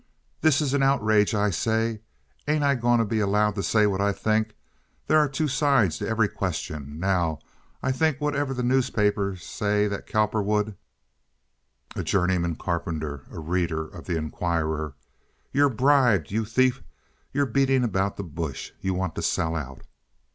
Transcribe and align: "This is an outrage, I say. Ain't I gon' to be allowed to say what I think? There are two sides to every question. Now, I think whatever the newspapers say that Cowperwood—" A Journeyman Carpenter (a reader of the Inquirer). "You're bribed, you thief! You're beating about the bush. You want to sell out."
"This 0.41 0.61
is 0.61 0.73
an 0.73 0.81
outrage, 0.81 1.35
I 1.35 1.51
say. 1.51 2.01
Ain't 2.47 2.63
I 2.63 2.73
gon' 2.73 2.97
to 2.97 3.05
be 3.05 3.19
allowed 3.19 3.53
to 3.53 3.61
say 3.61 3.85
what 3.85 4.01
I 4.01 4.11
think? 4.11 4.55
There 5.05 5.19
are 5.19 5.29
two 5.29 5.47
sides 5.47 5.99
to 5.99 6.07
every 6.09 6.27
question. 6.27 6.99
Now, 6.99 7.37
I 7.83 7.91
think 7.91 8.19
whatever 8.19 8.51
the 8.55 8.63
newspapers 8.63 9.43
say 9.43 9.87
that 9.87 10.07
Cowperwood—" 10.07 10.75
A 11.95 12.01
Journeyman 12.01 12.55
Carpenter 12.55 13.25
(a 13.29 13.37
reader 13.37 13.85
of 13.87 14.05
the 14.07 14.17
Inquirer). 14.17 14.95
"You're 15.53 15.69
bribed, 15.69 16.31
you 16.31 16.45
thief! 16.45 16.81
You're 17.31 17.45
beating 17.45 17.83
about 17.83 18.17
the 18.17 18.23
bush. 18.23 18.71
You 18.81 18.95
want 18.95 19.13
to 19.17 19.21
sell 19.21 19.55
out." 19.55 19.83